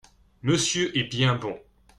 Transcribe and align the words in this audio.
Monsieur 0.41 0.97
est 0.97 1.03
bien 1.03 1.35
bon! 1.35 1.59